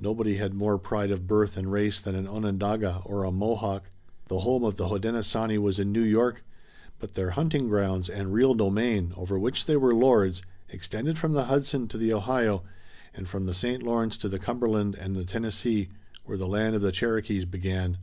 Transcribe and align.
Nobody 0.00 0.36
had 0.36 0.54
more 0.54 0.78
pride 0.78 1.10
of 1.10 1.26
birth 1.26 1.56
and 1.56 1.72
race 1.72 2.00
than 2.00 2.14
an 2.14 2.28
Onondaga 2.28 3.02
or 3.06 3.24
a 3.24 3.32
Mohawk. 3.32 3.90
The 4.28 4.38
home 4.42 4.62
of 4.62 4.76
the 4.76 4.86
Hodenosaunee 4.86 5.58
was 5.58 5.80
in 5.80 5.90
New 5.90 6.04
York, 6.04 6.44
but 7.00 7.14
their 7.14 7.30
hunting 7.30 7.66
grounds 7.68 8.08
and 8.08 8.32
real 8.32 8.54
domain, 8.54 9.12
over 9.16 9.36
which 9.36 9.64
they 9.66 9.74
were 9.76 9.92
lords, 9.92 10.42
extended 10.68 11.18
from 11.18 11.32
the 11.32 11.46
Hudson 11.46 11.88
to 11.88 11.98
the 11.98 12.12
Ohio 12.12 12.62
and 13.14 13.26
from 13.26 13.46
the 13.46 13.52
St. 13.52 13.82
Lawrence 13.82 14.16
to 14.18 14.28
the 14.28 14.38
Cumberland 14.38 14.94
and 14.94 15.16
the 15.16 15.24
Tennessee, 15.24 15.88
where 16.24 16.38
the 16.38 16.46
land 16.46 16.76
of 16.76 16.82
the 16.82 16.92
Cherokees 16.92 17.44
began. 17.44 17.98